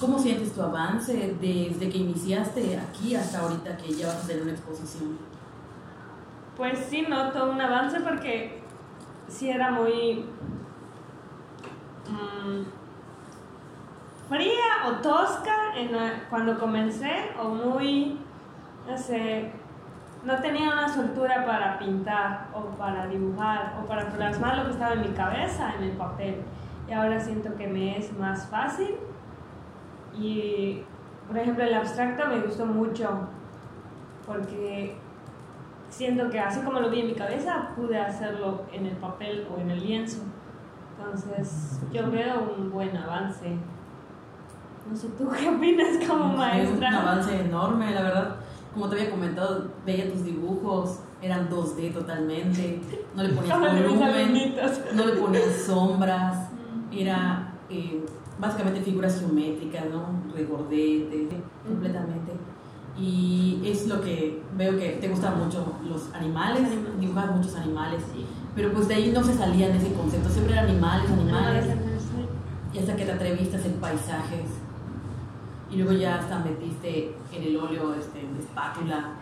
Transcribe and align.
¿Cómo 0.00 0.18
sientes 0.18 0.52
tu 0.52 0.62
avance 0.62 1.36
desde 1.40 1.88
que 1.88 1.98
iniciaste 1.98 2.78
aquí 2.78 3.14
hasta 3.14 3.40
ahorita 3.40 3.76
que 3.76 3.94
ya 3.94 4.06
vas 4.06 4.16
a 4.16 4.20
hacer 4.20 4.42
una 4.42 4.52
exposición? 4.52 5.18
Pues 6.56 6.78
sí, 6.88 7.06
noto 7.08 7.50
un 7.50 7.60
avance 7.60 8.00
porque 8.00 8.62
sí 9.28 9.50
era 9.50 9.70
muy 9.70 10.26
mm, 12.08 12.62
fría 14.28 14.86
o 14.86 14.92
tosca 15.02 15.76
en 15.76 15.90
cuando 16.28 16.58
comencé 16.58 17.30
o 17.40 17.48
muy, 17.48 18.18
no 18.88 18.96
sé, 18.98 19.52
no 20.24 20.36
tenía 20.40 20.72
una 20.72 20.88
soltura 20.88 21.44
para 21.44 21.78
pintar 21.78 22.48
o 22.54 22.60
para 22.76 23.06
dibujar 23.06 23.78
o 23.82 23.86
para 23.86 24.08
plasmar 24.10 24.58
lo 24.58 24.64
que 24.66 24.70
estaba 24.70 24.92
en 24.94 25.00
mi 25.00 25.08
cabeza 25.08 25.74
en 25.76 25.84
el 25.84 25.92
papel. 25.92 26.42
Y 26.88 26.92
ahora 26.92 27.18
siento 27.20 27.54
que 27.56 27.66
me 27.66 27.98
es 27.98 28.16
más 28.18 28.46
fácil. 28.48 28.96
Y, 30.14 30.82
por 31.26 31.38
ejemplo, 31.38 31.64
el 31.64 31.74
abstracto 31.74 32.28
me 32.28 32.40
gustó 32.40 32.66
mucho 32.66 33.08
porque 34.26 34.96
siento 35.88 36.30
que 36.30 36.38
así 36.38 36.60
como 36.60 36.80
lo 36.80 36.90
vi 36.90 37.00
en 37.00 37.06
mi 37.08 37.14
cabeza, 37.14 37.70
pude 37.76 37.98
hacerlo 37.98 38.62
en 38.72 38.86
el 38.86 38.96
papel 38.96 39.46
o 39.54 39.60
en 39.60 39.70
el 39.70 39.80
lienzo. 39.80 40.22
Entonces, 40.96 41.80
yo 41.92 42.10
veo 42.10 42.54
un 42.56 42.70
buen 42.70 42.96
avance. 42.96 43.56
No 44.88 44.96
sé, 44.96 45.08
¿tú 45.18 45.28
qué 45.38 45.48
opinas 45.48 45.98
como 46.06 46.36
maestra? 46.36 46.88
un 46.88 46.94
avance 46.94 47.40
enorme, 47.40 47.90
la 47.92 48.02
verdad 48.02 48.36
como 48.72 48.88
te 48.88 48.96
había 48.96 49.10
comentado, 49.10 49.70
veía 49.84 50.10
tus 50.10 50.24
dibujos, 50.24 51.00
eran 51.20 51.48
2D 51.50 51.92
totalmente, 51.92 52.80
no 53.14 53.22
le 53.22 53.34
ponías 53.34 53.60
volumen, 53.60 54.56
no 54.94 55.06
le 55.06 55.12
ponías 55.12 55.62
sombras, 55.66 56.48
era 56.92 57.52
eh, 57.68 58.04
básicamente 58.38 58.80
figuras 58.80 59.18
geométricas, 59.20 59.84
¿no? 59.90 60.32
Regordete, 60.34 61.28
completamente. 61.66 62.32
Y 62.98 63.62
es 63.64 63.86
lo 63.86 64.00
que 64.00 64.42
veo 64.56 64.78
que 64.78 64.98
te 65.00 65.08
gustan 65.08 65.38
mucho 65.42 65.64
los 65.88 66.12
animales, 66.14 66.68
dibujas 67.00 67.34
muchos 67.34 67.56
animales, 67.56 68.02
pero 68.54 68.72
pues 68.72 68.88
de 68.88 68.94
ahí 68.94 69.12
no 69.12 69.24
se 69.24 69.34
salía 69.34 69.68
de 69.68 69.78
ese 69.78 69.92
concepto, 69.94 70.28
siempre 70.28 70.54
eran 70.54 70.68
animales, 70.68 71.10
animales. 71.10 71.66
Y 72.74 72.78
hasta 72.78 72.96
que 72.96 73.04
te 73.04 73.12
atreviste 73.12 73.56
a 73.56 73.58
hacer 73.58 73.72
paisajes 73.72 74.48
y 75.70 75.76
luego 75.76 75.92
ya 75.92 76.16
hasta 76.16 76.38
metiste 76.38 77.14
en 77.32 77.42
el 77.42 77.56
óleo 77.56 77.94
este, 77.94 78.18
de 78.18 78.40
espátula, 78.40 79.14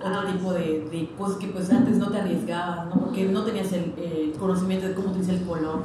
otro 0.00 0.20
ah, 0.20 0.32
tipo 0.32 0.52
de, 0.52 0.88
de, 0.90 1.10
cosas 1.16 1.38
que 1.38 1.46
pues 1.48 1.70
antes 1.70 1.96
no 1.96 2.10
te 2.10 2.18
arriesgabas, 2.18 2.86
¿no? 2.86 3.04
Porque 3.04 3.24
no 3.26 3.44
tenías 3.44 3.72
el 3.72 4.34
conocimiento 4.38 4.88
de 4.88 4.94
cómo 4.94 5.10
utiliza 5.10 5.32
el 5.32 5.46
color. 5.46 5.82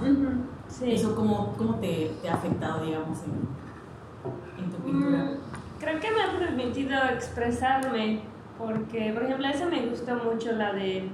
Sí. 0.72 0.92
¿Eso 0.94 1.16
cómo, 1.16 1.54
cómo 1.58 1.76
te, 1.76 2.12
te, 2.22 2.30
ha 2.30 2.36
afectado, 2.36 2.86
digamos, 2.86 3.20
en, 3.24 4.64
en 4.64 4.72
tu 4.72 4.78
pintura? 4.78 5.18
Mm, 5.24 5.38
creo 5.80 6.00
que 6.00 6.12
me 6.12 6.24
ha 6.24 6.40
permitido 6.40 6.98
expresarme, 7.14 8.22
porque, 8.58 9.12
por 9.14 9.24
ejemplo, 9.24 9.48
esa 9.48 9.66
me 9.68 9.86
gustó 9.88 10.16
mucho, 10.16 10.52
la 10.54 10.74
de 10.74 11.10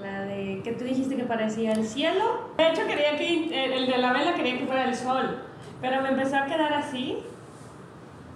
la 0.00 0.22
de 0.22 0.62
que 0.64 0.72
tú 0.72 0.84
dijiste 0.84 1.16
que 1.16 1.24
parecía 1.24 1.72
el 1.72 1.86
cielo. 1.86 2.48
De 2.56 2.68
hecho, 2.68 2.86
quería 2.86 3.18
que 3.18 3.76
el 3.76 3.86
de 3.86 3.98
la 3.98 4.12
vela 4.12 4.34
quería 4.34 4.58
que 4.58 4.66
fuera 4.66 4.84
el 4.84 4.94
sol, 4.94 5.38
pero 5.80 6.00
me 6.02 6.08
empezó 6.08 6.36
a 6.36 6.46
quedar 6.46 6.72
así 6.72 7.18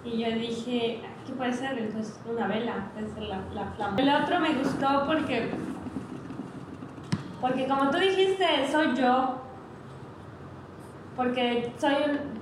y 0.05 0.19
yo 0.19 0.31
dije, 0.39 1.01
¿qué 1.27 1.33
puede 1.33 1.53
ser? 1.53 1.79
Entonces, 1.79 2.19
una 2.31 2.47
vela, 2.47 2.91
puede 2.93 3.09
ser 3.15 3.23
la, 3.23 3.41
la 3.55 3.65
flama. 3.73 3.99
El 3.99 4.09
otro 4.11 4.41
me 4.41 4.55
gustó 4.55 5.05
porque, 5.07 5.51
porque 7.41 7.67
como 7.67 7.91
tú 7.91 7.99
dijiste, 7.99 8.47
soy 8.71 8.95
yo. 8.95 9.41
Porque 11.17 11.73
soy 11.79 11.95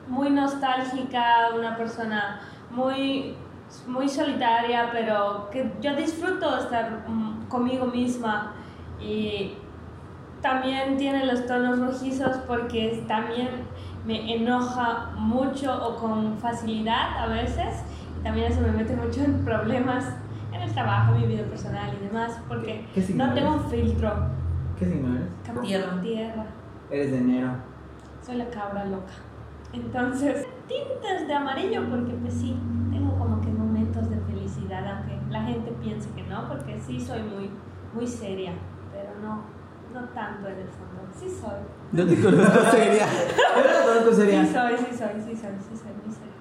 muy 0.09 0.31
nostálgica, 0.31 1.51
una 1.57 1.77
persona 1.77 2.41
muy, 2.71 3.35
muy 3.87 4.09
solitaria, 4.09 4.91
pero 4.93 5.49
que 5.51 5.71
yo 5.81 5.95
disfruto 5.95 6.59
estar 6.59 7.05
mm, 7.07 7.49
conmigo 7.49 7.87
misma. 7.87 8.53
Y 9.01 9.55
también 10.41 10.97
tiene 10.97 11.27
los 11.27 11.47
tonos 11.47 11.79
rojizos 11.79 12.37
porque 12.47 13.05
también 13.07 13.49
me 14.07 14.35
enoja 14.35 15.11
mucho 15.17 15.73
o 15.87 15.97
con 15.97 16.39
facilidad 16.39 17.19
a 17.19 17.27
veces. 17.27 17.83
Y 18.19 18.23
también 18.25 18.51
eso 18.51 18.61
me 18.61 18.73
mete 18.73 18.97
mucho 18.97 19.23
en 19.23 19.45
problemas 19.45 20.07
en 20.53 20.63
el 20.63 20.73
trabajo, 20.73 21.15
en 21.15 21.23
mi 21.23 21.27
vida 21.29 21.45
personal 21.45 21.91
y 21.99 22.05
demás, 22.05 22.39
porque 22.49 22.85
no 23.15 23.33
tengo 23.33 23.55
un 23.55 23.71
filtro. 23.71 24.13
¿Qué 24.79 24.87
signo 24.87 25.17
eres? 25.17 25.29
Tierra. 25.63 26.01
Tierra. 26.01 26.47
Eres 26.91 27.11
de 27.13 27.19
enero. 27.19 27.72
Soy 28.25 28.37
la 28.37 28.49
cabra 28.51 28.85
loca. 28.85 29.13
Entonces, 29.73 30.47
tintes 30.69 31.27
de 31.27 31.35
amarillo, 31.35 31.89
porque 31.91 32.13
pues 32.13 32.35
sí, 32.35 32.57
tengo 32.91 33.19
como 33.19 33.41
que 33.41 33.49
momentos 33.49 34.09
de 34.11 34.17
felicidad, 34.17 34.87
aunque 34.87 35.19
la 35.31 35.43
gente 35.43 35.73
piense 35.83 36.11
que 36.11 36.23
no, 36.25 36.47
porque 36.49 36.79
sí 36.81 37.01
soy 37.01 37.23
muy, 37.23 37.51
muy 37.95 38.07
seria, 38.07 38.53
pero 38.93 39.11
no, 39.21 39.43
no 39.93 40.09
tanto 40.11 40.49
en 40.49 40.59
el 40.59 40.69
fondo. 40.69 41.03
Sí 41.13 41.29
soy. 41.29 41.61
Yo 41.93 42.07
te 42.07 42.23
conozco 42.23 42.61
seria. 42.71 43.07
Yo 43.57 43.63
te 43.63 43.87
conozco 43.87 44.13
seria. 44.13 44.45
Sí 44.45 44.53
soy, 44.53 44.77
sí 44.77 44.97
soy, 44.97 45.21
sí 45.21 45.37
soy, 45.37 45.53
sí 45.59 45.77
soy, 45.77 45.93
sí 46.05 46.11
soy. 46.11 46.33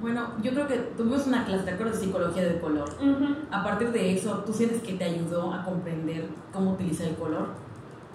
Bueno, 0.00 0.32
yo 0.42 0.50
creo 0.52 0.66
que 0.66 0.76
tuvimos 0.96 1.26
una 1.26 1.46
clase, 1.46 1.64
¿te 1.64 1.70
acuerdas? 1.70 1.98
De 1.98 2.06
psicología 2.06 2.42
del 2.42 2.60
color. 2.60 2.88
A 3.50 3.64
partir 3.64 3.90
de 3.92 4.12
eso, 4.12 4.42
¿tú 4.44 4.52
sientes 4.52 4.82
que 4.82 4.94
te 4.94 5.04
ayudó 5.04 5.54
a 5.54 5.64
comprender 5.64 6.28
cómo 6.52 6.72
utilizar 6.72 7.06
el 7.06 7.14
color? 7.14 7.63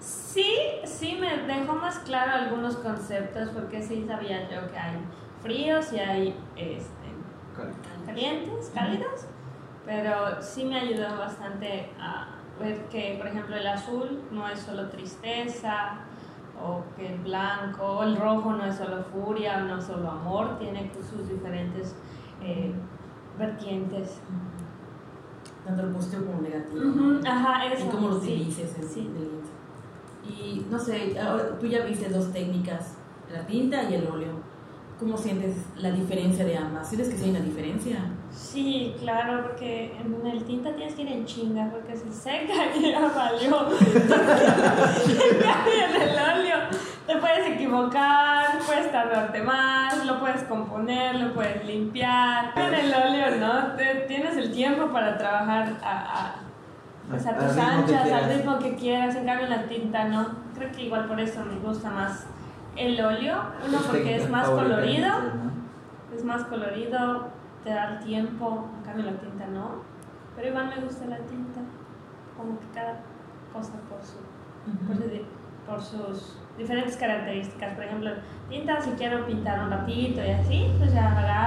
Sí, 0.00 0.56
sí, 0.84 1.18
me 1.20 1.36
dejó 1.46 1.74
más 1.74 1.98
claro 2.00 2.32
algunos 2.32 2.76
conceptos, 2.76 3.50
porque 3.50 3.82
sí 3.82 4.04
sabía 4.06 4.48
yo 4.50 4.70
que 4.70 4.78
hay 4.78 4.96
fríos 5.42 5.92
y 5.92 5.98
hay 5.98 6.36
este, 6.56 8.06
calientes, 8.06 8.72
cálidos, 8.74 9.26
pero 9.84 10.40
sí 10.40 10.64
me 10.64 10.80
ayudó 10.80 11.18
bastante 11.18 11.90
a 12.00 12.28
ver 12.58 12.86
que, 12.88 13.16
por 13.18 13.26
ejemplo, 13.26 13.56
el 13.56 13.66
azul 13.66 14.22
no 14.30 14.48
es 14.48 14.60
solo 14.60 14.88
tristeza, 14.88 15.98
o 16.62 16.84
que 16.96 17.14
el 17.14 17.18
blanco, 17.20 17.84
o 17.84 18.02
el 18.04 18.16
rojo 18.16 18.52
no 18.52 18.64
es 18.64 18.76
solo 18.76 19.02
furia, 19.04 19.60
no 19.60 19.78
es 19.78 19.84
solo 19.84 20.10
amor, 20.10 20.58
tiene 20.58 20.90
sus 21.10 21.28
diferentes 21.28 21.94
eh, 22.42 22.72
vertientes. 23.38 24.20
Tanto 25.64 25.82
el 25.82 25.92
positivo 25.92 26.26
como 26.26 26.38
el 26.38 26.44
negativo. 26.44 27.20
Ajá, 27.26 27.66
eso. 27.66 27.86
Y 27.86 27.90
cómo 27.90 28.08
lo 28.08 28.16
utilices. 28.16 28.76
Sí. 28.92 29.10
Y 30.28 30.66
no 30.70 30.78
sé, 30.78 31.16
tú 31.58 31.66
ya 31.66 31.84
viste 31.84 32.08
dos 32.08 32.32
técnicas, 32.32 32.94
la 33.32 33.46
tinta 33.46 33.82
y 33.84 33.94
el 33.94 34.06
óleo. 34.06 34.50
¿Cómo 34.98 35.16
sientes 35.16 35.56
la 35.76 35.90
diferencia 35.90 36.44
de 36.44 36.58
ambas? 36.58 36.86
¿Sientes 36.86 37.08
que 37.08 37.16
sí 37.16 37.24
hay 37.24 37.30
una 37.30 37.40
diferencia? 37.40 37.96
Sí, 38.30 38.94
claro, 39.00 39.42
porque 39.44 39.96
en 39.98 40.26
el 40.26 40.44
tinta 40.44 40.74
tienes 40.74 40.94
que 40.94 41.02
ir 41.02 41.08
en 41.08 41.24
chinga, 41.24 41.70
porque 41.70 41.96
se 41.96 42.12
seca 42.12 42.66
y 42.76 42.90
ya 42.90 43.00
valió. 43.08 43.66
en 45.86 46.02
el 46.02 46.38
óleo 46.38 46.56
te 47.06 47.16
puedes 47.16 47.48
equivocar, 47.48 48.58
puedes 48.66 48.92
tardarte 48.92 49.42
más, 49.42 50.04
lo 50.06 50.20
puedes 50.20 50.42
componer, 50.44 51.16
lo 51.16 51.32
puedes 51.32 51.64
limpiar. 51.64 52.52
En 52.56 52.74
el 52.74 52.94
óleo, 52.94 53.36
¿no? 53.36 53.74
Te, 53.76 54.04
tienes 54.06 54.36
el 54.36 54.52
tiempo 54.52 54.92
para 54.92 55.16
trabajar 55.16 55.78
a, 55.82 56.28
a, 56.28 56.34
pues 57.10 57.26
a 57.26 57.36
tus 57.36 57.56
anchas, 57.58 58.10
al 58.10 58.32
ritmo 58.32 58.58
que 58.58 58.74
quieras. 58.76 59.16
En 59.16 59.26
cambio, 59.26 59.48
la 59.48 59.66
tinta, 59.66 60.04
¿no? 60.04 60.26
Creo 60.54 60.72
que 60.72 60.84
igual 60.84 61.06
por 61.06 61.20
eso 61.20 61.44
me 61.44 61.58
gusta 61.58 61.90
más 61.90 62.26
el 62.76 63.00
óleo, 63.04 63.36
uno 63.66 63.78
porque 63.86 64.16
es 64.16 64.30
más 64.30 64.48
colorido, 64.48 65.08
es 66.14 66.24
más 66.24 66.44
colorido, 66.44 67.28
te 67.64 67.70
da 67.70 67.94
el 67.94 68.04
tiempo, 68.04 68.68
en 68.78 68.84
cambio 68.84 69.04
la 69.10 69.18
tinta 69.18 69.46
no, 69.46 69.82
pero 70.34 70.48
igual 70.48 70.68
me 70.68 70.82
gusta 70.84 71.06
la 71.06 71.18
tinta, 71.18 71.60
como 72.36 72.58
que 72.58 72.66
cada 72.74 73.00
cosa 73.52 73.72
por, 73.88 74.02
su, 74.02 74.18
por, 75.66 75.82
sus 75.82 76.38
diferentes 76.56 76.96
características, 76.96 77.74
por 77.74 77.84
ejemplo, 77.84 78.10
tinta 78.48 78.80
si 78.80 78.90
quiero 78.92 79.26
pintar 79.26 79.64
un 79.64 79.70
ratito 79.70 80.24
y 80.24 80.30
así, 80.30 80.72
pues 80.78 80.94
ya 80.94 81.08
agarro, 81.08 81.39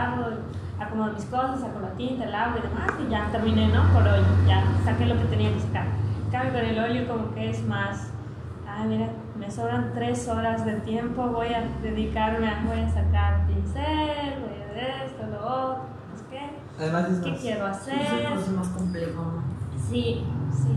acomodo 0.79 1.14
mis 1.14 1.25
cosas, 1.25 1.61
saco 1.61 1.79
la 1.79 1.91
tinta, 1.91 2.25
el 2.25 2.35
agua 2.35 2.59
y 2.59 2.67
demás 2.67 2.91
y 3.05 3.11
ya 3.11 3.29
terminé, 3.31 3.67
¿no? 3.67 3.84
Por 3.93 4.03
hoy, 4.03 4.22
ya 4.47 4.64
saqué 4.84 5.05
lo 5.05 5.17
que 5.17 5.25
tenía 5.25 5.53
que 5.53 5.59
sacar. 5.59 5.85
Cambio 6.31 6.53
con 6.53 6.61
el 6.66 6.79
óleo 6.79 7.08
como 7.08 7.34
que 7.34 7.49
es 7.49 7.66
más, 7.67 8.09
ah, 8.67 8.84
mira, 8.87 9.09
me 9.37 9.49
sobran 9.49 9.91
tres 9.93 10.28
horas 10.28 10.66
de 10.66 10.73
tiempo, 10.81 11.28
voy 11.28 11.47
a 11.53 11.64
dedicarme 11.81 12.47
a, 12.47 12.64
voy 12.66 12.79
a 12.79 12.90
sacar 12.90 13.46
pincel, 13.47 14.40
voy 14.41 14.61
a 14.61 14.66
hacer 14.66 15.05
esto, 15.05 15.28
lo 15.31 15.46
otro, 15.46 15.84
¿qué? 16.29 16.49
Además 16.79 17.09
es 17.09 17.20
¿Qué 17.20 17.35
quiero 17.35 17.66
hacer? 17.67 17.96
Es 18.35 18.49
más 18.52 18.67
complejo. 18.70 19.43
Sí, 19.90 20.23
sí. 20.52 20.75